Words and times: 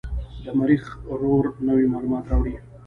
د 0.43 0.45
مریخ 0.59 0.83
روور 1.21 1.45
نوې 1.67 1.85
معلومات 1.93 2.25
راوړي. 2.31 2.55